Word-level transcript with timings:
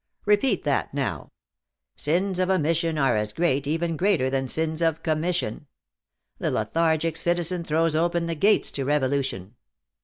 Repeat 0.25 0.63
that, 0.63 0.95
now. 0.95 1.29
'Sins 1.95 2.39
of 2.39 2.49
omission 2.49 2.97
are 2.97 3.15
as 3.15 3.33
great, 3.33 3.67
even 3.67 3.95
greater 3.95 4.31
than 4.31 4.47
sins 4.47 4.81
of 4.81 5.03
commission. 5.03 5.67
The 6.39 6.49
lethargic 6.49 7.15
citizen 7.15 7.63
throws 7.63 7.95
open 7.95 8.25
the 8.25 8.33
gates 8.33 8.71
to 8.71 8.83
revolution.' 8.83 9.53